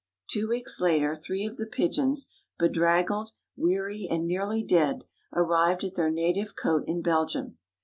Two 0.31 0.49
weeks 0.49 0.81
later 0.81 1.13
three 1.13 1.45
of 1.45 1.57
the 1.57 1.67
pigeons, 1.67 2.25
bedraggled, 2.57 3.33
weary 3.55 4.07
and 4.09 4.25
nearly 4.25 4.63
dead, 4.63 5.05
arrived 5.31 5.83
at 5.83 5.93
their 5.93 6.09
native 6.09 6.55
cote 6.55 6.87
in 6.87 7.03
Belgium. 7.03 7.59